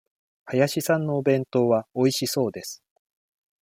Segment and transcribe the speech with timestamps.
[0.47, 2.81] 林さんのお弁当はおいしそうです。